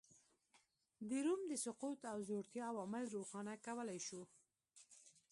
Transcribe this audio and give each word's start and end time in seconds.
د 1.09 1.11
روم 1.25 1.41
د 1.47 1.53
سقوط 1.65 1.99
او 2.13 2.17
ځوړتیا 2.27 2.63
عوامل 2.71 3.05
روښانه 3.15 3.53
کولای 3.65 3.99
شو 4.07 4.21